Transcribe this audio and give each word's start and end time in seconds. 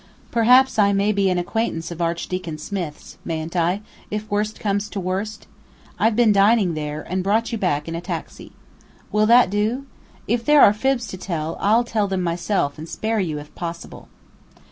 Perhaps 0.31 0.79
I 0.79 0.93
may 0.93 1.11
be 1.11 1.29
an 1.29 1.37
acquaintance 1.37 1.91
of 1.91 2.01
Archdeacon 2.01 2.57
Smith's, 2.57 3.19
mayn't 3.23 3.55
I, 3.55 3.81
if 4.09 4.31
worst 4.31 4.59
comes 4.59 4.89
to 4.89 4.99
worst? 4.99 5.45
I've 5.99 6.15
been 6.15 6.31
dining 6.31 6.73
there, 6.73 7.03
and 7.07 7.23
brought 7.23 7.51
you 7.51 7.59
back 7.59 7.87
in 7.87 7.93
a 7.93 8.01
taxi. 8.01 8.51
Will 9.11 9.27
that 9.27 9.51
do? 9.51 9.85
If 10.27 10.43
there 10.43 10.63
are 10.63 10.73
fibs 10.73 11.05
to 11.09 11.17
tell, 11.17 11.55
I'll 11.59 11.83
tell 11.83 12.07
them 12.07 12.23
myself 12.23 12.79
and 12.79 12.89
spare 12.89 13.19
you 13.19 13.37
if 13.37 13.53
possible." 13.53 14.07